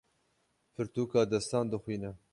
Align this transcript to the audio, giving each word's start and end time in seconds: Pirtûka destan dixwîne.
Pirtûka 0.73 1.21
destan 1.31 1.65
dixwîne. 1.71 2.09